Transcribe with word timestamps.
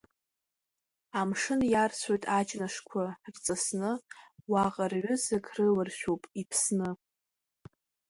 Амшын 1.19 1.61
иарцәоит 1.71 2.23
аҷнышқәа 2.37 3.03
рҵысны, 3.33 3.91
уаҟа 4.51 4.85
рҩызак 4.91 5.45
рыларшәуп 5.55 6.23
иԥсны. 6.41 6.89